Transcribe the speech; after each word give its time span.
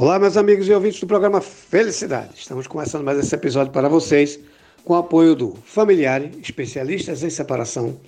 Olá, 0.00 0.16
meus 0.16 0.36
amigos 0.36 0.68
e 0.68 0.72
ouvintes 0.72 1.00
do 1.00 1.08
programa 1.08 1.40
Felicidade. 1.40 2.30
Estamos 2.36 2.68
começando 2.68 3.02
mais 3.02 3.18
esse 3.18 3.34
episódio 3.34 3.72
para 3.72 3.88
vocês 3.88 4.38
com 4.84 4.92
o 4.92 4.96
apoio 4.96 5.34
do 5.34 5.56
Familiare, 5.64 6.38
especialistas 6.40 7.24
em 7.24 7.30
separação, 7.30 7.98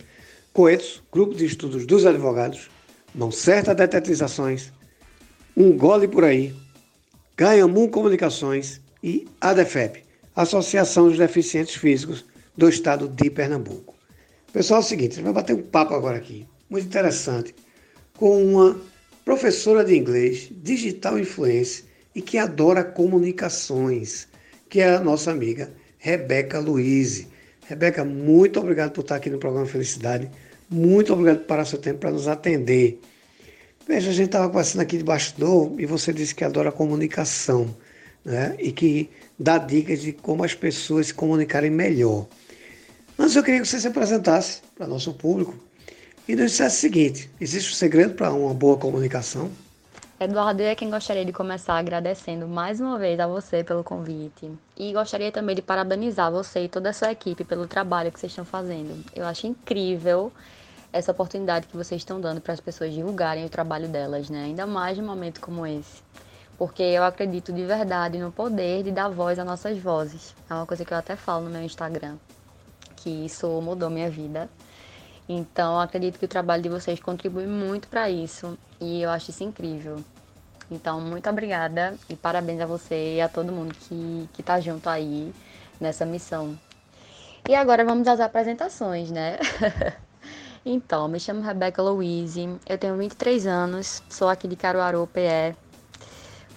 Coetos, 0.53 1.03
Grupo 1.13 1.35
de 1.35 1.47
Estudos 1.47 1.85
dos 1.85 2.07
Advogados, 2.07 2.71
Mão 3.13 3.33
Certa 3.33 3.75
Detetizações, 3.75 4.73
Um 5.57 5.77
Gole 5.77 6.07
Por 6.07 6.23
Aí, 6.23 6.55
Ganhamum 7.37 7.89
Comunicações 7.89 8.81
e 9.03 9.27
ADEFEP, 9.41 10.05
Associação 10.37 11.09
dos 11.09 11.19
Deficientes 11.19 11.75
Físicos 11.75 12.25
do 12.57 12.69
Estado 12.69 13.09
de 13.09 13.29
Pernambuco. 13.29 13.97
Pessoal, 14.53 14.79
é 14.79 14.85
o 14.85 14.87
seguinte, 14.87 15.15
a 15.15 15.15
gente 15.17 15.25
vai 15.25 15.33
bater 15.33 15.57
um 15.57 15.63
papo 15.63 15.93
agora 15.93 16.19
aqui, 16.19 16.47
muito 16.71 16.87
interessante, 16.87 17.53
com 18.17 18.41
uma 18.45 18.81
professora 19.25 19.85
de 19.85 19.97
inglês, 19.97 20.51
digital 20.51 21.19
influencer 21.19 21.85
e 22.15 22.21
que 22.21 22.39
adora 22.39 22.83
comunicações, 22.83 24.27
que 24.69 24.81
é 24.81 24.95
a 24.95 25.01
nossa 25.01 25.31
amiga 25.31 25.73
Rebeca 25.99 26.59
Luiz. 26.59 27.27
Rebeca, 27.67 28.05
muito 28.05 28.59
obrigado 28.59 28.93
por 28.93 29.03
estar 29.03 29.17
aqui 29.17 29.31
no 29.31 29.39
programa 29.39 29.67
Felicidade. 29.67 30.31
Muito 30.69 31.13
obrigado 31.13 31.39
por 31.39 31.47
parar 31.47 31.65
seu 31.65 31.79
tempo 31.79 32.01
para 32.01 32.11
nos 32.11 32.27
atender. 32.27 33.01
Veja, 33.87 34.11
a 34.11 34.13
gente 34.13 34.27
estava 34.27 34.49
conversando 34.49 34.83
aqui 34.83 34.99
de 34.99 35.05
bastidor 35.05 35.73
e 35.79 35.87
você 35.87 36.13
disse 36.13 36.35
que 36.35 36.45
adora 36.45 36.71
comunicação 36.71 37.75
né? 38.25 38.55
e 38.59 38.73
que 38.73 39.11
dá 39.39 39.59
dicas 39.59 40.01
de 40.01 40.13
como 40.13 40.45
as 40.45 40.55
pessoas 40.55 41.09
se 41.09 41.15
comunicarem 41.15 41.71
melhor. 41.71 42.27
Mas 43.17 43.35
eu 43.37 43.43
queria 43.43 43.61
que 43.61 43.67
você 43.67 43.81
se 43.81 43.89
apresentasse 43.89 44.63
para 44.77 44.87
nosso 44.87 45.13
público 45.13 45.55
e 46.29 46.37
nos 46.37 46.53
dissesse 46.53 46.77
o 46.77 46.81
seguinte: 46.81 47.31
existe 47.41 47.71
um 47.71 47.75
segredo 47.75 48.15
para 48.15 48.33
uma 48.33 48.55
boa 48.55 48.77
comunicação? 48.77 49.51
Eduardo, 50.23 50.63
é 50.63 50.75
quem 50.75 50.91
gostaria 50.91 51.25
de 51.25 51.33
começar 51.33 51.79
agradecendo 51.79 52.47
mais 52.47 52.79
uma 52.79 52.99
vez 52.99 53.19
a 53.19 53.27
você 53.27 53.65
pelo 53.65 53.83
convite. 53.83 54.53
E 54.77 54.93
gostaria 54.93 55.33
também 55.33 55.57
de 55.57 55.63
parabenizar 55.63 56.31
você 56.31 56.65
e 56.65 56.69
toda 56.69 56.91
a 56.91 56.93
sua 56.93 57.11
equipe 57.11 57.43
pelo 57.43 57.67
trabalho 57.67 58.13
que 58.13 58.21
vocês 58.21 58.31
estão 58.31 58.45
fazendo. 58.45 59.03
Eu 59.17 59.25
acho 59.25 59.47
incrível 59.47 60.31
essa 60.93 61.13
oportunidade 61.13 61.67
que 61.67 61.75
vocês 61.75 62.03
estão 62.03 62.21
dando 62.21 62.39
para 62.39 62.53
as 62.53 62.61
pessoas 62.61 62.93
divulgarem 62.93 63.47
o 63.47 63.49
trabalho 63.49 63.89
delas, 63.89 64.29
né? 64.29 64.45
Ainda 64.45 64.67
mais 64.67 64.99
num 64.99 65.07
momento 65.07 65.41
como 65.41 65.67
esse. 65.67 66.03
Porque 66.59 66.83
eu 66.83 67.03
acredito 67.03 67.51
de 67.51 67.65
verdade 67.65 68.19
no 68.19 68.31
poder 68.31 68.83
de 68.83 68.91
dar 68.91 69.09
voz 69.09 69.39
às 69.39 69.47
nossas 69.47 69.79
vozes. 69.79 70.35
É 70.51 70.53
uma 70.53 70.67
coisa 70.67 70.85
que 70.85 70.93
eu 70.93 70.99
até 70.99 71.17
falo 71.17 71.47
no 71.47 71.51
meu 71.51 71.63
Instagram, 71.63 72.17
que 72.97 73.09
isso 73.09 73.49
mudou 73.63 73.89
minha 73.89 74.11
vida. 74.11 74.51
Então, 75.33 75.79
acredito 75.79 76.19
que 76.19 76.25
o 76.25 76.29
trabalho 76.29 76.61
de 76.61 76.69
vocês 76.69 76.99
contribui 76.99 77.47
muito 77.47 77.87
para 77.87 78.11
isso 78.11 78.59
e 78.81 79.01
eu 79.01 79.11
acho 79.11 79.31
isso 79.31 79.45
incrível. 79.45 80.03
Então, 80.69 81.01
muito 81.01 81.31
obrigada 81.31 81.95
e 82.09 82.17
parabéns 82.17 82.61
a 82.61 82.67
você 82.67 83.15
e 83.15 83.21
a 83.21 83.29
todo 83.29 83.53
mundo 83.53 83.73
que, 83.73 84.29
que 84.33 84.43
tá 84.43 84.59
junto 84.59 84.89
aí 84.89 85.33
nessa 85.81 86.05
missão. 86.05 86.59
E 87.49 87.55
agora 87.55 87.85
vamos 87.85 88.09
às 88.09 88.19
apresentações, 88.19 89.13
né? 89.13 89.39
então, 90.67 91.07
me 91.07 91.21
chamo 91.21 91.43
Rebeca 91.43 91.81
Louise, 91.81 92.59
eu 92.69 92.77
tenho 92.77 92.97
23 92.97 93.47
anos, 93.47 94.03
sou 94.11 94.29
aqui 94.29 94.49
de 94.49 94.57
Caruaru, 94.57 95.09
PE. 95.13 95.55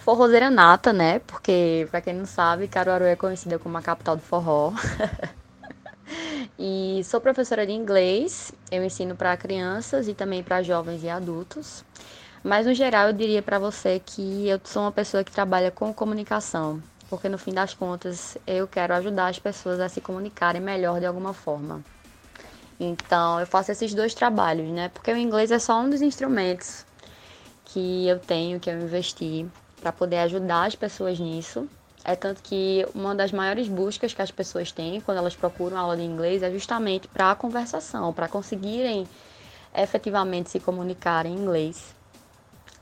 Forrozeira 0.00 0.50
nata, 0.50 0.92
né? 0.92 1.20
Porque, 1.20 1.86
para 1.92 2.00
quem 2.00 2.12
não 2.12 2.26
sabe, 2.26 2.66
Caruaru 2.66 3.04
é 3.04 3.14
conhecida 3.14 3.56
como 3.56 3.78
a 3.78 3.82
capital 3.82 4.16
do 4.16 4.22
forró. 4.22 4.72
E 6.58 7.02
sou 7.04 7.20
professora 7.20 7.66
de 7.66 7.72
inglês, 7.72 8.52
eu 8.70 8.84
ensino 8.84 9.16
para 9.16 9.36
crianças 9.36 10.06
e 10.06 10.14
também 10.14 10.42
para 10.42 10.62
jovens 10.62 11.02
e 11.02 11.08
adultos. 11.08 11.84
Mas 12.44 12.64
no 12.64 12.74
geral 12.74 13.08
eu 13.08 13.12
diria 13.12 13.42
para 13.42 13.58
você 13.58 14.00
que 14.04 14.48
eu 14.48 14.60
sou 14.62 14.82
uma 14.82 14.92
pessoa 14.92 15.24
que 15.24 15.32
trabalha 15.32 15.72
com 15.72 15.92
comunicação, 15.92 16.80
porque 17.10 17.28
no 17.28 17.38
fim 17.38 17.52
das 17.52 17.74
contas 17.74 18.38
eu 18.46 18.68
quero 18.68 18.94
ajudar 18.94 19.28
as 19.28 19.38
pessoas 19.38 19.80
a 19.80 19.88
se 19.88 20.00
comunicarem 20.00 20.60
melhor 20.60 21.00
de 21.00 21.06
alguma 21.06 21.32
forma. 21.32 21.82
Então 22.78 23.40
eu 23.40 23.46
faço 23.46 23.72
esses 23.72 23.92
dois 23.92 24.14
trabalhos, 24.14 24.68
né? 24.68 24.88
Porque 24.90 25.12
o 25.12 25.16
inglês 25.16 25.50
é 25.50 25.58
só 25.58 25.80
um 25.80 25.90
dos 25.90 26.02
instrumentos 26.02 26.86
que 27.64 28.06
eu 28.06 28.20
tenho, 28.20 28.60
que 28.60 28.70
eu 28.70 28.78
investi 28.78 29.44
para 29.80 29.90
poder 29.90 30.18
ajudar 30.18 30.66
as 30.66 30.76
pessoas 30.76 31.18
nisso 31.18 31.68
é 32.04 32.14
tanto 32.14 32.42
que 32.42 32.86
uma 32.94 33.14
das 33.14 33.32
maiores 33.32 33.66
buscas 33.66 34.12
que 34.12 34.20
as 34.20 34.30
pessoas 34.30 34.70
têm 34.70 35.00
quando 35.00 35.18
elas 35.18 35.34
procuram 35.34 35.78
aula 35.78 35.96
de 35.96 36.02
inglês 36.02 36.42
é 36.42 36.50
justamente 36.50 37.08
para 37.08 37.30
a 37.30 37.34
conversação, 37.34 38.12
para 38.12 38.28
conseguirem 38.28 39.08
efetivamente 39.74 40.50
se 40.50 40.60
comunicar 40.60 41.24
em 41.24 41.34
inglês. 41.34 41.94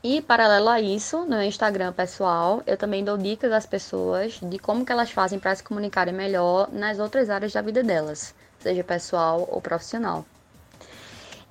E 0.03 0.21
paralelo 0.21 0.67
a 0.67 0.81
isso, 0.81 1.19
no 1.19 1.37
meu 1.37 1.43
Instagram 1.43 1.93
pessoal, 1.93 2.61
eu 2.67 2.75
também 2.75 3.05
dou 3.05 3.17
dicas 3.17 3.53
às 3.53 3.65
pessoas 3.65 4.37
de 4.43 4.59
como 4.59 4.85
que 4.85 4.91
elas 4.91 5.09
fazem 5.09 5.39
para 5.39 5.55
se 5.55 5.63
comunicarem 5.63 6.13
melhor 6.13 6.67
nas 6.73 6.99
outras 6.99 7.29
áreas 7.29 7.53
da 7.53 7.61
vida 7.61 7.81
delas, 7.81 8.35
seja 8.59 8.83
pessoal 8.83 9.47
ou 9.49 9.61
profissional. 9.61 10.25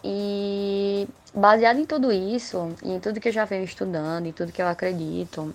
E 0.04 1.08
baseado 1.34 1.78
em 1.78 1.86
tudo 1.86 2.12
isso, 2.12 2.76
em 2.82 3.00
tudo 3.00 3.20
que 3.20 3.28
eu 3.28 3.32
já 3.32 3.46
venho 3.46 3.64
estudando, 3.64 4.26
em 4.26 4.32
tudo 4.32 4.52
que 4.52 4.60
eu 4.60 4.68
acredito, 4.68 5.54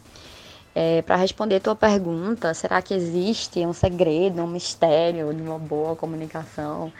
é, 0.79 1.01
para 1.01 1.15
responder 1.15 1.59
tua 1.59 1.75
pergunta, 1.75 2.53
será 2.53 2.83
que 2.83 2.93
existe 2.93 3.65
um 3.65 3.73
segredo, 3.73 4.43
um 4.43 4.47
mistério 4.47 5.33
de 5.33 5.41
uma 5.41 5.57
boa 5.57 5.95
comunicação? 5.95 6.93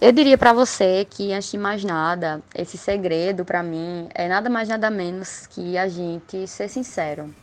Eu 0.00 0.12
diria 0.12 0.38
para 0.38 0.52
você 0.52 1.04
que, 1.04 1.32
antes 1.32 1.50
de 1.50 1.58
mais 1.58 1.82
nada, 1.82 2.40
esse 2.54 2.78
segredo 2.78 3.44
para 3.44 3.60
mim 3.60 4.08
é 4.14 4.28
nada 4.28 4.48
mais 4.48 4.68
nada 4.68 4.88
menos 4.88 5.48
que 5.48 5.76
a 5.76 5.88
gente 5.88 6.46
ser 6.46 6.68
sincero. 6.68 7.34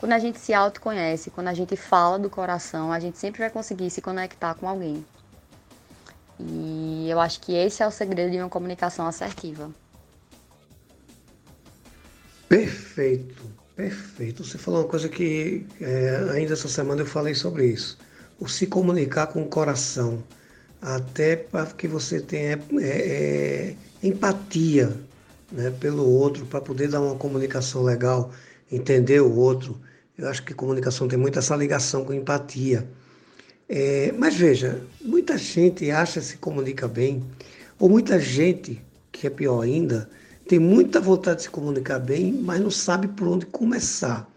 Quando 0.00 0.10
a 0.10 0.18
gente 0.18 0.40
se 0.40 0.52
autoconhece, 0.52 1.30
quando 1.30 1.46
a 1.46 1.54
gente 1.54 1.76
fala 1.76 2.18
do 2.18 2.28
coração, 2.28 2.90
a 2.90 2.98
gente 2.98 3.16
sempre 3.16 3.38
vai 3.38 3.50
conseguir 3.50 3.90
se 3.90 4.02
conectar 4.02 4.54
com 4.54 4.68
alguém. 4.68 5.06
E 6.36 7.06
eu 7.08 7.20
acho 7.20 7.40
que 7.42 7.54
esse 7.54 7.80
é 7.80 7.86
o 7.86 7.92
segredo 7.92 8.32
de 8.32 8.38
uma 8.38 8.48
comunicação 8.48 9.06
assertiva. 9.06 9.70
Perfeito. 12.48 13.59
Perfeito. 13.80 14.44
Você 14.44 14.58
falou 14.58 14.82
uma 14.82 14.88
coisa 14.88 15.08
que 15.08 15.64
é, 15.80 16.28
ainda 16.34 16.52
essa 16.52 16.68
semana 16.68 17.00
eu 17.00 17.06
falei 17.06 17.34
sobre 17.34 17.66
isso. 17.66 17.96
O 18.38 18.46
se 18.46 18.66
comunicar 18.66 19.28
com 19.28 19.42
o 19.42 19.46
coração, 19.46 20.22
até 20.82 21.34
para 21.34 21.64
que 21.64 21.88
você 21.88 22.20
tenha 22.20 22.60
é, 22.78 22.84
é, 22.84 23.76
empatia 24.02 24.94
né, 25.50 25.70
pelo 25.80 26.06
outro, 26.06 26.44
para 26.44 26.60
poder 26.60 26.88
dar 26.88 27.00
uma 27.00 27.14
comunicação 27.14 27.82
legal, 27.82 28.30
entender 28.70 29.22
o 29.22 29.34
outro. 29.34 29.80
Eu 30.18 30.28
acho 30.28 30.44
que 30.44 30.52
comunicação 30.52 31.08
tem 31.08 31.18
muito 31.18 31.38
essa 31.38 31.56
ligação 31.56 32.04
com 32.04 32.12
empatia. 32.12 32.86
É, 33.66 34.12
mas 34.12 34.36
veja, 34.36 34.82
muita 35.00 35.38
gente 35.38 35.90
acha 35.90 36.20
que 36.20 36.26
se 36.26 36.36
comunica 36.36 36.86
bem, 36.86 37.24
ou 37.78 37.88
muita 37.88 38.20
gente, 38.20 38.84
que 39.10 39.26
é 39.26 39.30
pior 39.30 39.62
ainda, 39.62 40.06
tem 40.50 40.58
muita 40.58 41.00
vontade 41.00 41.36
de 41.36 41.42
se 41.44 41.50
comunicar 41.50 42.00
bem, 42.00 42.32
mas 42.32 42.60
não 42.60 42.72
sabe 42.72 43.06
por 43.06 43.28
onde 43.28 43.46
começar. 43.46 44.28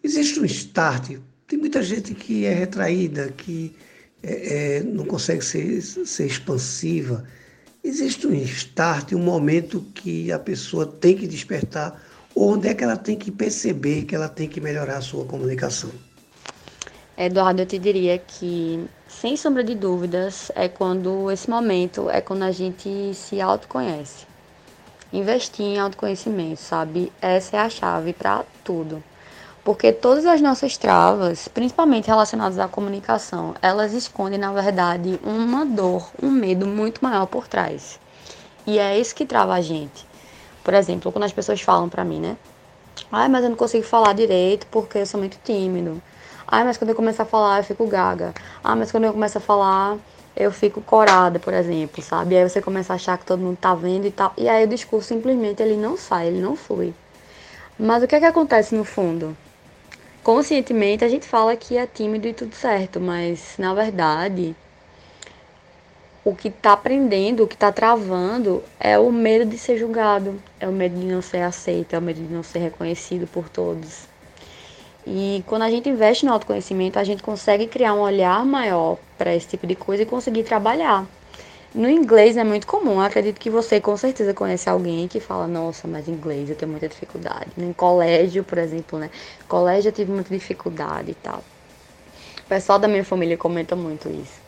Existe 0.00 0.38
um 0.38 0.44
start. 0.44 1.16
Tem 1.48 1.58
muita 1.58 1.82
gente 1.82 2.14
que 2.14 2.44
é 2.44 2.54
retraída, 2.54 3.26
que 3.36 3.74
é, 4.22 4.76
é, 4.76 4.82
não 4.84 5.04
consegue 5.04 5.44
ser, 5.44 5.82
ser 5.82 6.26
expansiva. 6.26 7.24
Existe 7.82 8.24
um 8.24 8.34
start, 8.34 9.14
um 9.14 9.18
momento 9.18 9.84
que 9.92 10.30
a 10.30 10.38
pessoa 10.38 10.86
tem 10.86 11.16
que 11.16 11.26
despertar, 11.26 12.00
onde 12.36 12.68
é 12.68 12.74
que 12.74 12.84
ela 12.84 12.96
tem 12.96 13.16
que 13.16 13.32
perceber 13.32 14.04
que 14.04 14.14
ela 14.14 14.28
tem 14.28 14.48
que 14.48 14.60
melhorar 14.60 14.98
a 14.98 15.00
sua 15.00 15.24
comunicação. 15.24 15.90
Eduardo, 17.18 17.62
eu 17.62 17.66
te 17.66 17.80
diria 17.80 18.16
que, 18.16 18.84
sem 19.08 19.36
sombra 19.36 19.64
de 19.64 19.74
dúvidas, 19.74 20.52
é 20.54 20.68
quando 20.68 21.32
esse 21.32 21.50
momento 21.50 22.08
é 22.08 22.20
quando 22.20 22.44
a 22.44 22.52
gente 22.52 23.12
se 23.12 23.40
autoconhece 23.40 24.30
investir 25.12 25.66
em 25.66 25.78
autoconhecimento, 25.78 26.60
sabe? 26.60 27.12
Essa 27.20 27.56
é 27.56 27.60
a 27.60 27.68
chave 27.68 28.12
para 28.12 28.44
tudo. 28.64 29.02
Porque 29.64 29.92
todas 29.92 30.26
as 30.26 30.40
nossas 30.40 30.76
travas, 30.76 31.46
principalmente 31.46 32.08
relacionadas 32.08 32.58
à 32.58 32.66
comunicação, 32.66 33.54
elas 33.62 33.92
escondem, 33.92 34.38
na 34.38 34.52
verdade, 34.52 35.20
uma 35.22 35.64
dor, 35.64 36.10
um 36.20 36.30
medo 36.30 36.66
muito 36.66 37.04
maior 37.04 37.26
por 37.26 37.46
trás. 37.46 38.00
E 38.66 38.78
é 38.78 38.98
isso 38.98 39.14
que 39.14 39.24
trava 39.24 39.54
a 39.54 39.60
gente. 39.60 40.06
Por 40.64 40.74
exemplo, 40.74 41.12
quando 41.12 41.24
as 41.24 41.32
pessoas 41.32 41.60
falam 41.60 41.88
para 41.88 42.04
mim, 42.04 42.20
né? 42.20 42.36
Ai, 43.10 43.28
mas 43.28 43.44
eu 43.44 43.50
não 43.50 43.56
consigo 43.56 43.84
falar 43.84 44.12
direito 44.14 44.66
porque 44.68 44.98
eu 44.98 45.06
sou 45.06 45.20
muito 45.20 45.38
tímido. 45.44 46.02
Ai, 46.46 46.64
mas 46.64 46.76
quando 46.76 46.90
eu 46.90 46.96
começo 46.96 47.22
a 47.22 47.24
falar, 47.24 47.58
eu 47.58 47.64
fico 47.64 47.86
gaga. 47.86 48.34
Ah, 48.62 48.74
mas 48.74 48.90
quando 48.90 49.04
eu 49.04 49.12
começo 49.12 49.38
a 49.38 49.40
falar, 49.40 49.96
eu 50.36 50.50
fico 50.50 50.80
corada, 50.80 51.38
por 51.38 51.52
exemplo, 51.52 52.02
sabe? 52.02 52.36
Aí 52.36 52.48
você 52.48 52.60
começa 52.60 52.92
a 52.92 52.96
achar 52.96 53.18
que 53.18 53.26
todo 53.26 53.40
mundo 53.40 53.58
tá 53.60 53.74
vendo 53.74 54.06
e 54.06 54.10
tal. 54.10 54.32
E 54.36 54.48
aí 54.48 54.64
o 54.64 54.68
discurso 54.68 55.08
simplesmente 55.08 55.62
ele 55.62 55.76
não 55.76 55.96
sai, 55.96 56.28
ele 56.28 56.40
não 56.40 56.56
flui. 56.56 56.94
Mas 57.78 58.02
o 58.02 58.06
que 58.06 58.16
é 58.16 58.20
que 58.20 58.26
acontece 58.26 58.74
no 58.74 58.84
fundo? 58.84 59.36
Conscientemente 60.22 61.04
a 61.04 61.08
gente 61.08 61.26
fala 61.26 61.56
que 61.56 61.76
é 61.76 61.86
tímido 61.86 62.28
e 62.28 62.32
tudo 62.32 62.54
certo, 62.54 63.00
mas 63.00 63.54
na 63.58 63.74
verdade 63.74 64.54
o 66.24 66.34
que 66.34 66.50
tá 66.50 66.72
aprendendo, 66.72 67.42
o 67.42 67.48
que 67.48 67.56
tá 67.56 67.72
travando 67.72 68.62
é 68.78 68.96
o 68.96 69.10
medo 69.10 69.44
de 69.44 69.58
ser 69.58 69.76
julgado, 69.76 70.40
é 70.60 70.68
o 70.68 70.72
medo 70.72 70.98
de 70.98 71.06
não 71.06 71.20
ser 71.20 71.42
aceito, 71.42 71.94
é 71.94 71.98
o 71.98 72.02
medo 72.02 72.22
de 72.22 72.32
não 72.32 72.44
ser 72.44 72.60
reconhecido 72.60 73.26
por 73.26 73.48
todos. 73.48 74.11
E 75.06 75.42
quando 75.46 75.62
a 75.62 75.70
gente 75.70 75.88
investe 75.88 76.24
no 76.24 76.32
autoconhecimento, 76.32 76.98
a 76.98 77.04
gente 77.04 77.22
consegue 77.22 77.66
criar 77.66 77.94
um 77.94 78.00
olhar 78.00 78.44
maior 78.44 78.98
para 79.18 79.34
esse 79.34 79.48
tipo 79.48 79.66
de 79.66 79.74
coisa 79.74 80.02
e 80.02 80.06
conseguir 80.06 80.44
trabalhar. 80.44 81.06
No 81.74 81.88
inglês 81.88 82.36
é 82.36 82.44
muito 82.44 82.66
comum, 82.66 83.00
acredito 83.00 83.40
que 83.40 83.48
você 83.48 83.80
com 83.80 83.96
certeza 83.96 84.34
conhece 84.34 84.68
alguém 84.68 85.08
que 85.08 85.18
fala, 85.18 85.46
nossa, 85.46 85.88
mas 85.88 86.06
inglês 86.06 86.50
eu 86.50 86.54
tenho 86.54 86.70
muita 86.70 86.86
dificuldade. 86.86 87.46
Em 87.56 87.72
colégio, 87.72 88.44
por 88.44 88.58
exemplo, 88.58 88.98
né? 88.98 89.08
Colégio 89.48 89.88
eu 89.88 89.92
tive 89.92 90.12
muita 90.12 90.34
dificuldade 90.34 91.12
e 91.12 91.14
tal. 91.14 91.42
O 92.44 92.48
pessoal 92.48 92.78
da 92.78 92.86
minha 92.86 93.04
família 93.04 93.38
comenta 93.38 93.74
muito 93.74 94.10
isso. 94.10 94.42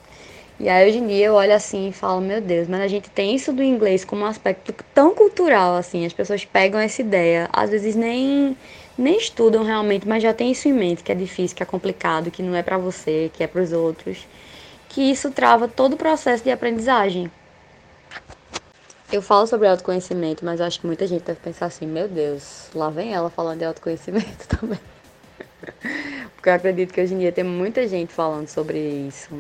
E 0.61 0.69
aí 0.69 0.87
hoje 0.89 0.99
em 0.99 1.07
dia 1.07 1.27
eu 1.27 1.35
olho 1.35 1.55
assim 1.55 1.89
e 1.89 1.93
falo, 1.93 2.21
meu 2.21 2.41
Deus, 2.41 2.69
mas 2.69 2.81
a 2.81 2.89
gente 2.89 3.11
tem 3.11 3.35
isso 3.35 3.53
do 3.53 3.63
inglês 3.63 4.05
como 4.05 4.23
um 4.23 4.27
aspecto 4.27 4.73
tão 4.95 5.15
cultural, 5.15 5.77
assim, 5.77 6.07
as 6.07 6.13
pessoas 6.13 6.45
pegam 6.45 6.79
essa 6.79 7.01
ideia, 7.01 7.49
às 7.53 7.71
vezes 7.71 7.97
nem, 7.97 8.57
nem 8.97 9.19
estudam 9.19 9.65
realmente, 9.65 10.07
mas 10.07 10.23
já 10.23 10.33
tem 10.33 10.53
isso 10.53 10.69
em 10.69 10.73
mente, 10.73 11.03
que 11.03 11.11
é 11.11 11.15
difícil, 11.15 11.57
que 11.57 11.63
é 11.63 11.67
complicado, 11.67 12.31
que 12.31 12.43
não 12.43 12.55
é 12.55 12.63
para 12.63 12.79
você, 12.79 13.31
que 13.33 13.43
é 13.43 13.47
para 13.47 13.63
os 13.63 13.73
outros, 13.73 14.27
que 14.89 15.03
isso 15.03 15.31
trava 15.31 15.67
todo 15.67 15.95
o 15.95 15.97
processo 15.97 16.45
de 16.45 16.51
aprendizagem. 16.51 17.31
Eu 19.13 19.21
falo 19.23 19.47
sobre 19.47 19.69
autoconhecimento, 19.69 20.45
mas 20.45 20.61
acho 20.61 20.81
que 20.81 20.87
muita 20.87 21.07
gente 21.07 21.23
deve 21.23 21.39
pensar 21.41 21.67
assim, 21.67 21.87
meu 21.87 22.09
Deus, 22.09 22.69
lá 22.75 22.91
vem 22.91 23.13
ela 23.13 23.31
falando 23.31 23.59
de 23.59 23.65
autoconhecimento 23.65 24.47
também. 24.59 24.79
Porque 26.35 26.49
eu 26.49 26.55
acredito 26.55 26.93
que 26.93 27.01
hoje 27.01 27.15
em 27.15 27.19
dia 27.19 27.33
tem 27.33 27.45
muita 27.45 27.87
gente 27.87 28.13
falando 28.13 28.49
sobre 28.49 28.79
isso. 28.79 29.31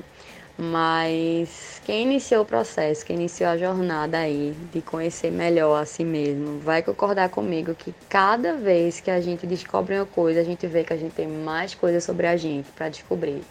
Mas 0.56 1.83
quem 1.85 2.05
iniciou 2.05 2.43
o 2.43 2.47
processo, 2.47 3.05
quem 3.05 3.17
iniciou 3.17 3.51
a 3.51 3.59
jornada 3.59 4.19
aí 4.19 4.55
de 4.73 4.81
conhecer 4.81 5.31
melhor 5.33 5.83
a 5.83 5.85
si 5.85 6.05
mesmo, 6.05 6.61
vai 6.61 6.81
concordar 6.81 7.29
comigo 7.29 7.75
que 7.75 7.93
cada 8.09 8.55
vez 8.55 9.01
que 9.01 9.11
a 9.11 9.21
gente 9.21 9.49
descobre 9.49 9.97
uma 9.97 10.06
coisa, 10.06 10.41
a 10.41 10.45
gente 10.45 10.65
vê 10.69 10.85
que 10.85 10.93
a 10.93 10.97
gente 10.97 11.12
tem 11.12 11.27
mais 11.27 11.75
coisas 11.75 12.05
sobre 12.05 12.29
a 12.29 12.37
gente 12.37 12.71
para 12.71 12.89
descobrir. 12.89 13.43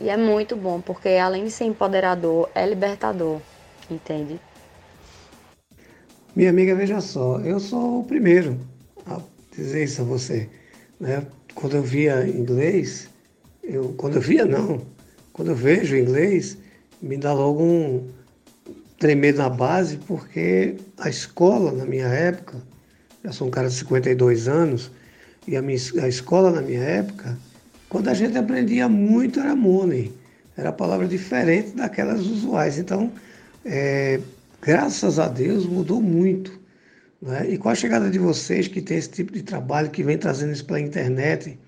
E 0.00 0.10
é 0.10 0.16
muito 0.16 0.56
bom, 0.56 0.80
porque 0.80 1.10
além 1.10 1.44
de 1.44 1.50
ser 1.50 1.64
empoderador, 1.64 2.50
é 2.54 2.66
libertador, 2.66 3.40
entende? 3.88 4.40
Minha 6.34 6.50
amiga, 6.50 6.74
veja 6.74 7.00
só, 7.00 7.38
eu 7.38 7.60
sou 7.60 8.00
o 8.00 8.04
primeiro 8.04 8.60
a 9.06 9.20
dizer 9.56 9.84
isso 9.84 10.02
a 10.02 10.04
você. 10.04 10.50
Né? 11.00 11.24
Quando 11.54 11.76
eu 11.76 11.82
via 11.82 12.26
inglês, 12.26 13.08
eu, 13.62 13.94
quando 13.96 14.16
eu 14.16 14.20
via 14.20 14.44
não, 14.44 14.82
quando 15.36 15.50
eu 15.50 15.54
vejo 15.54 15.94
inglês, 15.94 16.56
me 17.02 17.18
dá 17.18 17.30
logo 17.34 17.62
um 17.62 18.08
tremer 18.98 19.34
na 19.34 19.50
base, 19.50 19.98
porque 19.98 20.76
a 20.96 21.10
escola, 21.10 21.72
na 21.72 21.84
minha 21.84 22.06
época, 22.06 22.56
já 23.22 23.32
sou 23.32 23.46
um 23.46 23.50
cara 23.50 23.68
de 23.68 23.74
52 23.74 24.48
anos, 24.48 24.90
e 25.46 25.54
a, 25.54 25.60
minha, 25.60 25.78
a 26.02 26.08
escola 26.08 26.50
na 26.50 26.62
minha 26.62 26.82
época, 26.82 27.36
quando 27.90 28.08
a 28.08 28.14
gente 28.14 28.38
aprendia 28.38 28.88
muito 28.88 29.38
era 29.38 29.54
money, 29.54 30.10
era 30.56 30.72
palavra 30.72 31.06
diferente 31.06 31.76
daquelas 31.76 32.20
usuais. 32.20 32.78
Então, 32.78 33.12
é, 33.62 34.18
graças 34.62 35.18
a 35.18 35.28
Deus, 35.28 35.66
mudou 35.66 36.00
muito. 36.00 36.58
Né? 37.20 37.50
E 37.50 37.58
com 37.58 37.68
a 37.68 37.74
chegada 37.74 38.08
de 38.08 38.18
vocês, 38.18 38.68
que 38.68 38.80
tem 38.80 38.96
esse 38.96 39.10
tipo 39.10 39.34
de 39.34 39.42
trabalho, 39.42 39.90
que 39.90 40.02
vem 40.02 40.16
trazendo 40.16 40.52
isso 40.54 40.64
pela 40.64 40.80
internet, 40.80 41.58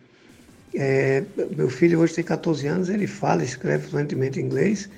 é, 0.75 1.25
meu 1.57 1.71
filho 1.71 2.01
hoje 2.01 2.15
tem 2.15 2.25
14 2.25 2.67
anos, 2.67 2.89
ele 2.89 3.07
fala, 3.07 3.43
escreve 3.43 3.89
fluentemente 3.89 4.41
inglês, 4.41 4.89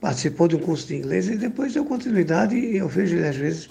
participou 0.00 0.48
de 0.48 0.56
um 0.56 0.60
curso 0.60 0.86
de 0.86 0.96
inglês 0.96 1.28
e 1.28 1.36
depois 1.36 1.72
deu 1.72 1.84
continuidade 1.84 2.56
e 2.56 2.76
eu 2.76 2.88
vejo 2.88 3.16
ele 3.16 3.26
às 3.26 3.36
vezes 3.36 3.68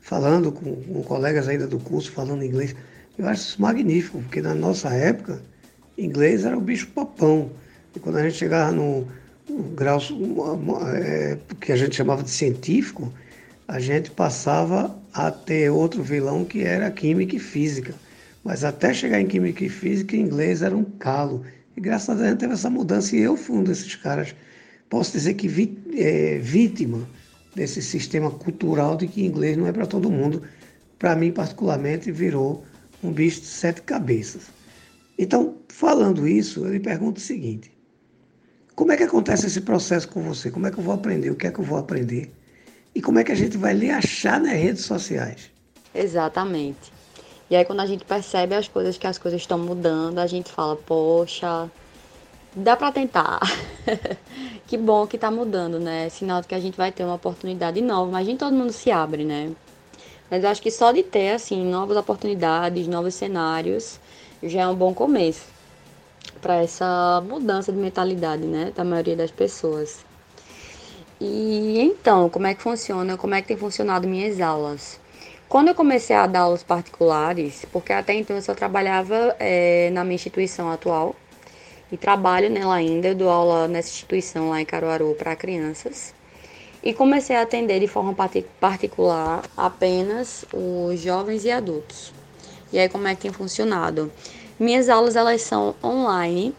falando 0.00 0.52
com, 0.52 0.76
com 0.76 1.02
colegas 1.02 1.48
ainda 1.48 1.66
do 1.66 1.78
curso, 1.78 2.12
falando 2.12 2.44
inglês. 2.44 2.74
Eu 3.18 3.26
acho 3.28 3.42
isso 3.42 3.62
magnífico, 3.62 4.20
porque 4.22 4.42
na 4.42 4.54
nossa 4.54 4.88
época, 4.90 5.40
inglês 5.96 6.44
era 6.44 6.56
o 6.56 6.60
bicho 6.60 6.88
papão. 6.88 7.50
E 7.94 8.00
quando 8.00 8.16
a 8.16 8.22
gente 8.22 8.36
chegava 8.36 8.72
no, 8.72 9.06
no 9.48 9.62
grau 9.74 9.98
é, 10.94 11.38
que 11.60 11.72
a 11.72 11.76
gente 11.76 11.96
chamava 11.96 12.22
de 12.22 12.30
científico, 12.30 13.12
a 13.66 13.78
gente 13.78 14.10
passava 14.10 14.94
a 15.12 15.30
ter 15.30 15.70
outro 15.70 16.02
vilão 16.02 16.44
que 16.44 16.62
era 16.62 16.90
química 16.90 17.36
e 17.36 17.38
física. 17.38 17.94
Mas 18.44 18.62
até 18.62 18.92
chegar 18.92 19.20
em 19.20 19.26
Química 19.26 19.64
e 19.64 19.70
Física, 19.70 20.14
inglês 20.14 20.60
era 20.60 20.76
um 20.76 20.84
calo. 20.84 21.42
E 21.74 21.80
graças 21.80 22.10
a 22.10 22.22
Deus 22.22 22.38
teve 22.38 22.52
essa 22.52 22.68
mudança 22.68 23.16
e 23.16 23.20
eu 23.20 23.36
fui 23.36 23.56
um 23.56 23.64
desses 23.64 23.96
caras. 23.96 24.34
Posso 24.90 25.12
dizer 25.12 25.34
que 25.34 25.48
vi, 25.48 25.82
é, 25.96 26.38
vítima 26.38 27.08
desse 27.56 27.80
sistema 27.80 28.30
cultural 28.30 28.96
de 28.96 29.08
que 29.08 29.24
inglês 29.24 29.56
não 29.56 29.66
é 29.66 29.72
para 29.72 29.86
todo 29.86 30.10
mundo. 30.10 30.42
Para 30.98 31.16
mim, 31.16 31.32
particularmente, 31.32 32.12
virou 32.12 32.64
um 33.02 33.10
bicho 33.10 33.40
de 33.40 33.46
sete 33.46 33.80
cabeças. 33.80 34.42
Então, 35.18 35.56
falando 35.68 36.28
isso, 36.28 36.64
eu 36.64 36.72
lhe 36.72 36.80
pergunto 36.80 37.18
o 37.18 37.22
seguinte: 37.22 37.72
como 38.74 38.92
é 38.92 38.96
que 38.96 39.04
acontece 39.04 39.46
esse 39.46 39.62
processo 39.62 40.08
com 40.08 40.22
você? 40.22 40.50
Como 40.50 40.66
é 40.66 40.70
que 40.70 40.78
eu 40.78 40.84
vou 40.84 40.94
aprender? 40.94 41.30
O 41.30 41.36
que 41.36 41.46
é 41.46 41.50
que 41.50 41.60
eu 41.60 41.64
vou 41.64 41.78
aprender? 41.78 42.30
E 42.94 43.00
como 43.00 43.18
é 43.18 43.24
que 43.24 43.32
a 43.32 43.36
gente 43.36 43.56
vai 43.56 43.72
lhe 43.72 43.90
achar 43.90 44.38
nas 44.38 44.52
redes 44.52 44.84
sociais? 44.84 45.50
Exatamente. 45.94 46.92
E 47.50 47.56
aí 47.56 47.64
quando 47.64 47.80
a 47.80 47.86
gente 47.86 48.04
percebe 48.04 48.54
as 48.54 48.68
coisas 48.68 48.96
que 48.96 49.06
as 49.06 49.18
coisas 49.18 49.40
estão 49.40 49.58
mudando, 49.58 50.18
a 50.18 50.26
gente 50.26 50.50
fala, 50.50 50.76
poxa, 50.76 51.70
dá 52.54 52.76
para 52.76 52.92
tentar. 52.92 53.40
que 54.66 54.78
bom 54.78 55.06
que 55.06 55.18
tá 55.18 55.30
mudando, 55.30 55.78
né? 55.78 56.08
Sinal 56.08 56.40
de 56.40 56.48
que 56.48 56.54
a 56.54 56.60
gente 56.60 56.76
vai 56.76 56.90
ter 56.90 57.04
uma 57.04 57.14
oportunidade 57.14 57.80
nova, 57.80 58.20
nem 58.22 58.36
todo 58.36 58.54
mundo 58.54 58.72
se 58.72 58.90
abre, 58.90 59.24
né? 59.24 59.52
Mas 60.30 60.42
eu 60.42 60.50
acho 60.50 60.62
que 60.62 60.70
só 60.70 60.90
de 60.90 61.02
ter 61.02 61.32
assim 61.32 61.64
novas 61.64 61.96
oportunidades, 61.96 62.88
novos 62.88 63.14
cenários, 63.14 64.00
já 64.42 64.62
é 64.62 64.66
um 64.66 64.74
bom 64.74 64.94
começo 64.94 65.54
para 66.40 66.56
essa 66.56 67.22
mudança 67.26 67.72
de 67.72 67.78
mentalidade, 67.78 68.44
né, 68.44 68.72
da 68.74 68.84
maioria 68.84 69.16
das 69.16 69.30
pessoas. 69.30 70.04
E 71.20 71.78
então, 71.80 72.28
como 72.28 72.46
é 72.46 72.54
que 72.54 72.62
funciona? 72.62 73.16
Como 73.16 73.34
é 73.34 73.40
que 73.40 73.48
tem 73.48 73.56
funcionado 73.56 74.06
minhas 74.06 74.40
aulas? 74.40 75.00
Quando 75.48 75.68
eu 75.68 75.74
comecei 75.74 76.16
a 76.16 76.26
dar 76.26 76.40
aulas 76.40 76.62
particulares, 76.62 77.64
porque 77.72 77.92
até 77.92 78.14
então 78.14 78.34
eu 78.34 78.42
só 78.42 78.54
trabalhava 78.54 79.36
é, 79.38 79.90
na 79.92 80.02
minha 80.02 80.16
instituição 80.16 80.70
atual, 80.70 81.14
e 81.92 81.96
trabalho 81.96 82.50
nela 82.50 82.74
ainda, 82.74 83.08
eu 83.08 83.14
dou 83.14 83.28
aula 83.28 83.68
nessa 83.68 83.88
instituição 83.88 84.50
lá 84.50 84.60
em 84.60 84.64
Caruaru 84.64 85.14
para 85.14 85.36
crianças. 85.36 86.12
E 86.82 86.92
comecei 86.92 87.36
a 87.36 87.42
atender 87.42 87.78
de 87.78 87.86
forma 87.86 88.14
particular 88.60 89.44
apenas 89.56 90.44
os 90.52 91.00
jovens 91.00 91.44
e 91.44 91.50
adultos. 91.50 92.12
E 92.72 92.78
aí 92.78 92.88
como 92.88 93.06
é 93.06 93.14
que 93.14 93.22
tem 93.22 93.32
funcionado? 93.32 94.10
Minhas 94.58 94.88
aulas 94.88 95.14
elas 95.14 95.42
são 95.42 95.74
online. 95.82 96.54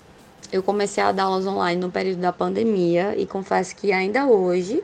Eu 0.51 0.63
comecei 0.63 1.04
a 1.04 1.12
dar 1.12 1.24
aulas 1.24 1.46
online 1.46 1.82
no 1.82 1.92
período 1.92 2.22
da 2.22 2.32
pandemia 2.32 3.13
e 3.18 3.25
confesso 3.25 3.75
que 3.75 3.92
ainda 3.92 4.25
hoje 4.25 4.82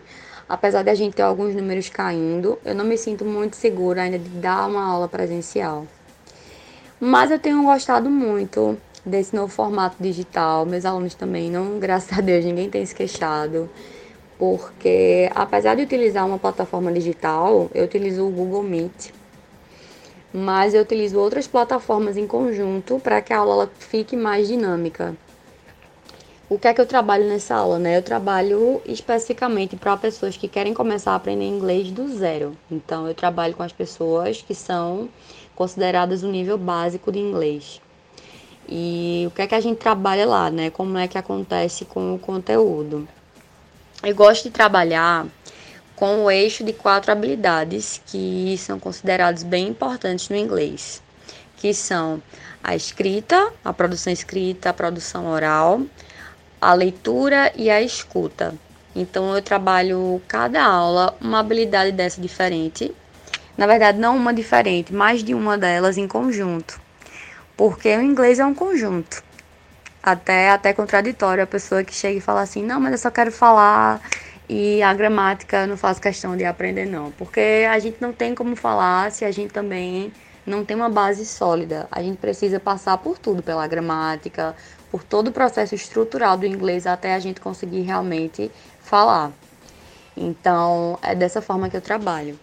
apesar 0.51 0.83
de 0.83 0.89
a 0.89 0.93
gente 0.93 1.13
ter 1.13 1.21
alguns 1.21 1.55
números 1.55 1.87
caindo, 1.87 2.59
eu 2.65 2.75
não 2.75 2.83
me 2.83 2.97
sinto 2.97 3.23
muito 3.23 3.55
segura 3.55 4.01
ainda 4.01 4.19
de 4.19 4.27
dar 4.27 4.67
uma 4.67 4.85
aula 4.85 5.07
presencial. 5.07 5.87
Mas 6.99 7.31
eu 7.31 7.39
tenho 7.39 7.63
gostado 7.63 8.09
muito 8.09 8.77
desse 9.05 9.33
novo 9.33 9.47
formato 9.47 9.95
digital. 9.97 10.65
Meus 10.65 10.83
alunos 10.83 11.15
também, 11.15 11.49
não, 11.49 11.79
graças 11.79 12.17
a 12.17 12.21
Deus, 12.21 12.43
ninguém 12.43 12.69
tem 12.69 12.85
se 12.85 12.93
queixado. 12.93 13.69
Porque 14.37 15.31
apesar 15.33 15.75
de 15.75 15.83
utilizar 15.83 16.27
uma 16.27 16.37
plataforma 16.37 16.91
digital, 16.91 17.71
eu 17.73 17.85
utilizo 17.85 18.27
o 18.27 18.29
Google 18.29 18.61
Meet. 18.61 19.11
Mas 20.33 20.73
eu 20.73 20.81
utilizo 20.81 21.17
outras 21.17 21.47
plataformas 21.47 22.17
em 22.17 22.27
conjunto 22.27 22.99
para 22.99 23.21
que 23.21 23.31
a 23.31 23.37
aula 23.37 23.71
fique 23.79 24.17
mais 24.17 24.49
dinâmica 24.49 25.15
o 26.51 26.59
que 26.59 26.67
é 26.67 26.73
que 26.73 26.81
eu 26.81 26.85
trabalho 26.85 27.29
nessa 27.29 27.55
aula, 27.55 27.79
né? 27.79 27.95
Eu 27.95 28.01
trabalho 28.01 28.81
especificamente 28.85 29.77
para 29.77 29.95
pessoas 29.95 30.35
que 30.35 30.49
querem 30.49 30.73
começar 30.73 31.13
a 31.13 31.15
aprender 31.15 31.45
inglês 31.45 31.89
do 31.91 32.09
zero. 32.09 32.57
Então, 32.69 33.07
eu 33.07 33.15
trabalho 33.15 33.53
com 33.55 33.63
as 33.63 33.71
pessoas 33.71 34.41
que 34.41 34.53
são 34.53 35.07
consideradas 35.55 36.23
o 36.23 36.27
nível 36.27 36.57
básico 36.57 37.09
de 37.09 37.19
inglês. 37.19 37.79
E 38.67 39.23
o 39.27 39.31
que 39.31 39.43
é 39.43 39.47
que 39.47 39.55
a 39.55 39.61
gente 39.61 39.77
trabalha 39.77 40.25
lá, 40.25 40.51
né? 40.51 40.69
Como 40.69 40.97
é 40.97 41.07
que 41.07 41.17
acontece 41.17 41.85
com 41.85 42.15
o 42.15 42.19
conteúdo? 42.19 43.07
Eu 44.03 44.13
gosto 44.13 44.43
de 44.43 44.49
trabalhar 44.49 45.27
com 45.95 46.25
o 46.25 46.29
eixo 46.29 46.65
de 46.65 46.73
quatro 46.73 47.13
habilidades 47.13 48.01
que 48.07 48.57
são 48.57 48.77
consideradas 48.77 49.41
bem 49.41 49.69
importantes 49.69 50.27
no 50.27 50.35
inglês, 50.35 51.01
que 51.55 51.73
são 51.73 52.21
a 52.61 52.75
escrita, 52.75 53.53
a 53.63 53.71
produção 53.71 54.11
escrita, 54.11 54.71
a 54.71 54.73
produção 54.73 55.31
oral, 55.31 55.81
a 56.61 56.73
leitura 56.75 57.51
e 57.55 57.71
a 57.71 57.81
escuta. 57.81 58.53
Então 58.95 59.35
eu 59.35 59.41
trabalho 59.41 60.21
cada 60.27 60.63
aula 60.63 61.17
uma 61.19 61.39
habilidade 61.39 61.91
dessa 61.91 62.21
diferente. 62.21 62.93
Na 63.57 63.65
verdade, 63.65 63.97
não 63.97 64.15
uma 64.15 64.33
diferente, 64.33 64.93
mais 64.93 65.23
de 65.23 65.33
uma 65.33 65.57
delas 65.57 65.97
em 65.97 66.07
conjunto. 66.07 66.79
Porque 67.57 67.95
o 67.95 68.01
inglês 68.01 68.39
é 68.39 68.45
um 68.45 68.53
conjunto. 68.53 69.23
Até 70.03 70.49
até 70.51 70.73
contraditório 70.73 71.43
a 71.43 71.47
pessoa 71.47 71.83
que 71.83 71.93
chega 71.93 72.17
e 72.17 72.21
fala 72.21 72.41
assim: 72.41 72.63
"Não, 72.63 72.79
mas 72.79 72.91
eu 72.91 72.97
só 72.97 73.11
quero 73.11 73.31
falar 73.31 74.01
e 74.49 74.81
a 74.83 74.93
gramática 74.93 75.61
eu 75.61 75.67
não 75.67 75.77
faço 75.77 76.01
questão 76.01 76.35
de 76.35 76.43
aprender 76.45 76.85
não, 76.85 77.11
porque 77.11 77.65
a 77.69 77.79
gente 77.79 77.97
não 78.01 78.11
tem 78.13 78.35
como 78.35 78.55
falar 78.55 79.11
se 79.11 79.23
a 79.25 79.31
gente 79.31 79.53
também 79.53 80.11
não 80.45 80.65
tem 80.65 80.75
uma 80.75 80.89
base 80.89 81.25
sólida. 81.25 81.87
A 81.91 82.01
gente 82.01 82.17
precisa 82.17 82.59
passar 82.59 82.97
por 82.97 83.17
tudo, 83.19 83.43
pela 83.43 83.65
gramática, 83.67 84.55
por 84.91 85.03
todo 85.03 85.29
o 85.29 85.31
processo 85.31 85.73
estrutural 85.73 86.37
do 86.37 86.45
inglês 86.45 86.85
até 86.85 87.15
a 87.15 87.19
gente 87.19 87.39
conseguir 87.39 87.81
realmente 87.81 88.51
falar. 88.81 89.31
Então, 90.15 90.99
é 91.01 91.15
dessa 91.15 91.41
forma 91.41 91.69
que 91.69 91.77
eu 91.77 91.81
trabalho. 91.81 92.37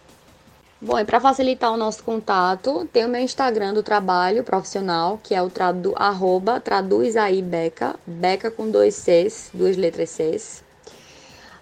Bom, 0.81 0.99
e 0.99 1.05
para 1.05 1.21
facilitar 1.21 1.73
o 1.73 1.77
nosso 1.77 2.05
contato, 2.05 2.89
tem 2.93 3.05
o 3.05 3.09
meu 3.09 3.21
Instagram 3.21 3.75
do 3.75 3.83
trabalho 3.83 4.45
profissional, 4.45 5.19
que 5.23 5.35
é 5.35 5.43
o 5.43 5.51
tradu, 5.51 5.93
arroba 5.97 6.61
traduz 6.61 7.17
aí 7.17 7.43
Beca, 7.43 7.97
Beca 8.07 8.51
com 8.51 8.71
dois 8.71 8.95
Cs, 8.95 9.51
duas 9.53 9.77
letras 9.77 10.11
Cs. 10.11 10.63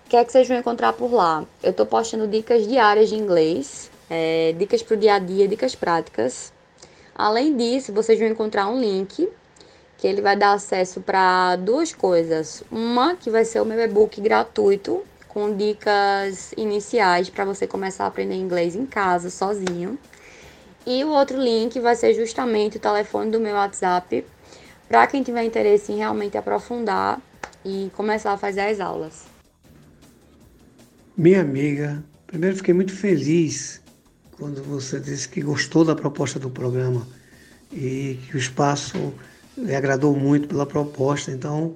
O 0.05 0.11
que 0.11 0.17
é 0.17 0.25
que 0.25 0.31
vocês 0.31 0.47
vão 0.47 0.59
encontrar 0.59 0.93
por 0.93 1.13
lá? 1.13 1.45
Eu 1.63 1.71
estou 1.71 1.87
postando 1.87 2.29
dicas 2.29 2.69
diárias 2.69 3.09
de 3.09 3.17
inglês, 3.17 3.91
é, 4.09 4.55
dicas 4.57 4.83
para 4.83 4.95
o 4.95 4.97
dia 4.99 5.15
a 5.15 5.19
dia, 5.19 5.49
dicas 5.49 5.75
práticas. 5.75 6.53
Além 7.15 7.57
disso, 7.57 7.95
vocês 7.95 8.19
vão 8.19 8.29
encontrar 8.29 8.69
um 8.69 8.79
link 8.79 9.29
que 9.99 10.07
ele 10.07 10.21
vai 10.21 10.37
dar 10.37 10.53
acesso 10.53 11.01
para 11.01 11.57
duas 11.57 11.93
coisas. 11.93 12.63
Uma 12.71 13.17
que 13.17 13.31
vai 13.31 13.45
ser 13.45 13.61
o 13.61 13.65
meu 13.65 13.79
e-book 13.81 14.21
gratuito 14.21 15.03
com 15.29 15.55
dicas 15.55 16.53
iniciais 16.57 17.29
para 17.29 17.45
você 17.45 17.67
começar 17.67 18.05
a 18.05 18.07
aprender 18.09 18.35
inglês 18.35 18.75
em 18.75 18.87
casa, 18.87 19.31
sozinho. 19.31 19.99
E 20.87 21.05
o 21.05 21.09
outro 21.09 21.39
link 21.39 21.79
vai 21.81 21.97
ser 21.97 22.15
justamente 22.15 22.77
o 22.77 22.81
telefone 22.81 23.31
do 23.31 23.41
meu 23.41 23.55
WhatsApp 23.55 24.25
para 24.89 25.07
quem 25.07 25.23
tiver 25.23 25.45
interesse 25.45 25.93
em 25.93 25.97
realmente 25.97 26.39
aprofundar 26.39 27.21
e 27.65 27.91
começar 27.97 28.33
a 28.33 28.39
fazer 28.39 28.61
as 28.61 28.81
aulas. 28.81 29.25
Minha 31.17 31.41
amiga, 31.41 32.05
primeiro 32.27 32.57
fiquei 32.57 32.73
muito 32.73 32.95
feliz 32.95 33.83
quando 34.33 34.63
você 34.63 35.01
disse 35.01 35.29
que 35.29 35.41
gostou 35.41 35.85
da 35.85 35.97
proposta 35.97 36.39
do 36.39 36.51
programa 36.51 37.07
e 37.73 38.19
que 38.27 38.37
o 38.37 38.39
espaço 38.39 39.13
lhe 39.57 39.75
agradou 39.75 40.17
muito 40.17 40.49
pela 40.49 40.67
proposta. 40.67 41.31
Então, 41.31 41.75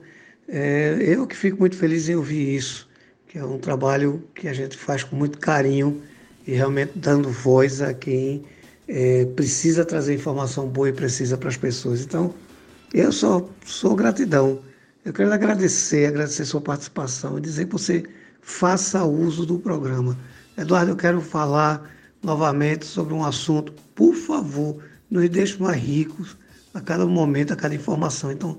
é, 0.49 0.97
eu 1.01 1.27
que 1.27 1.37
fico 1.37 1.59
muito 1.59 1.77
feliz 1.77 2.09
em 2.09 2.17
ouvir 2.17 2.57
isso 2.57 2.91
que 3.31 3.39
é 3.39 3.45
um 3.45 3.59
trabalho 3.59 4.25
que 4.35 4.49
a 4.49 4.53
gente 4.53 4.77
faz 4.77 5.05
com 5.05 5.15
muito 5.15 5.39
carinho 5.39 6.03
e 6.45 6.53
realmente 6.53 6.91
dando 6.97 7.31
voz 7.31 7.81
a 7.81 7.95
quem 7.95 8.45
é, 8.89 9.25
precisa 9.37 9.85
trazer 9.85 10.13
informação 10.15 10.67
boa 10.67 10.89
e 10.89 10.93
precisa 10.93 11.39
para 11.39 11.49
as 11.49 11.57
pessoas. 11.57 12.03
Então, 12.03 12.35
eu 12.93 13.13
só 13.13 13.49
sou 13.65 13.95
gratidão. 13.95 14.59
Eu 15.05 15.13
quero 15.13 15.33
agradecer, 15.33 16.07
agradecer 16.07 16.45
sua 16.45 16.61
participação 16.61 17.39
e 17.39 17.41
dizer 17.41 17.67
que 17.67 17.73
você 17.73 18.03
faça 18.43 19.05
uso 19.05 19.47
do 19.47 19.61
programa. 19.61 20.19
Eduardo, 20.59 20.91
eu 20.91 20.97
quero 20.97 21.21
falar 21.21 21.89
novamente 22.21 22.85
sobre 22.85 23.15
um 23.15 23.25
assunto. 23.25 23.73
Por 23.95 24.13
favor, 24.17 24.83
nos 25.09 25.29
deixe 25.29 25.63
mais 25.63 25.81
ricos 25.81 26.37
a 26.75 26.81
cada 26.81 27.07
momento, 27.07 27.53
a 27.53 27.57
cada 27.57 27.75
informação. 27.75 28.31
Então, 28.31 28.59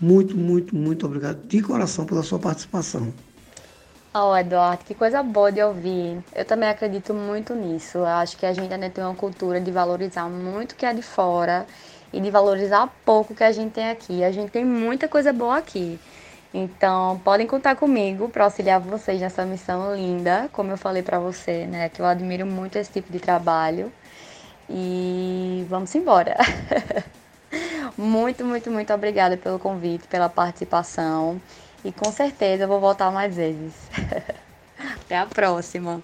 muito, 0.00 0.36
muito, 0.36 0.74
muito 0.74 1.06
obrigado 1.06 1.46
de 1.46 1.62
coração 1.62 2.06
pela 2.06 2.22
sua 2.22 2.38
participação. 2.38 3.12
Oh, 4.12 4.36
Eduardo, 4.36 4.84
que 4.84 4.94
coisa 4.94 5.22
boa 5.22 5.52
de 5.52 5.62
ouvir. 5.62 6.18
Eu 6.34 6.44
também 6.44 6.68
acredito 6.68 7.14
muito 7.14 7.54
nisso. 7.54 7.98
Eu 7.98 8.06
acho 8.06 8.36
que 8.36 8.44
a 8.44 8.52
gente 8.52 8.72
ainda 8.72 8.90
tem 8.90 9.04
uma 9.04 9.14
cultura 9.14 9.60
de 9.60 9.70
valorizar 9.70 10.28
muito 10.28 10.72
o 10.72 10.74
que 10.74 10.84
é 10.84 10.92
de 10.92 11.02
fora 11.02 11.64
e 12.12 12.20
de 12.20 12.28
valorizar 12.30 12.88
pouco 13.04 13.32
o 13.32 13.36
que 13.36 13.44
a 13.44 13.52
gente 13.52 13.72
tem 13.72 13.88
aqui. 13.88 14.24
A 14.24 14.32
gente 14.32 14.50
tem 14.50 14.64
muita 14.64 15.06
coisa 15.06 15.32
boa 15.32 15.58
aqui. 15.58 16.00
Então, 16.52 17.20
podem 17.24 17.46
contar 17.46 17.76
comigo 17.76 18.28
para 18.28 18.44
auxiliar 18.44 18.80
vocês 18.80 19.20
nessa 19.20 19.44
missão 19.44 19.94
linda, 19.94 20.48
como 20.52 20.72
eu 20.72 20.76
falei 20.76 21.02
para 21.02 21.20
você, 21.20 21.66
né, 21.66 21.88
que 21.88 22.02
eu 22.02 22.06
admiro 22.06 22.44
muito 22.44 22.76
esse 22.76 22.90
tipo 22.90 23.12
de 23.12 23.20
trabalho. 23.20 23.92
E 24.68 25.64
vamos 25.68 25.94
embora. 25.94 26.36
muito, 27.96 28.44
muito, 28.44 28.70
muito 28.70 28.92
obrigada 28.92 29.36
pelo 29.36 29.58
convite, 29.58 30.06
pela 30.08 30.28
participação. 30.28 31.40
E 31.84 31.92
com 31.92 32.12
certeza 32.12 32.64
eu 32.64 32.68
vou 32.68 32.80
voltar 32.80 33.10
mais 33.10 33.34
vezes. 33.34 33.72
Até 34.78 35.18
a 35.18 35.26
próxima. 35.26 36.02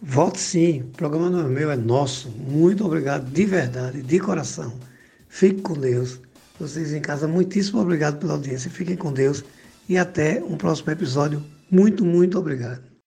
Volte 0.00 0.38
sim, 0.38 0.82
o 0.82 0.96
programa 0.96 1.28
não 1.28 1.40
é 1.40 1.48
meu, 1.48 1.70
é 1.70 1.76
nosso. 1.76 2.30
Muito 2.30 2.84
obrigado 2.84 3.28
de 3.30 3.44
verdade, 3.44 4.02
de 4.02 4.20
coração. 4.20 4.72
Fique 5.28 5.60
com 5.60 5.74
Deus. 5.74 6.20
Vocês 6.58 6.92
em 6.92 7.00
casa, 7.00 7.26
muitíssimo 7.26 7.80
obrigado 7.80 8.18
pela 8.18 8.34
audiência. 8.34 8.70
Fiquem 8.70 8.96
com 8.96 9.12
Deus 9.12 9.44
e 9.88 9.98
até 9.98 10.42
um 10.42 10.56
próximo 10.56 10.90
episódio. 10.90 11.42
Muito, 11.70 12.04
muito 12.04 12.38
obrigado. 12.38 12.97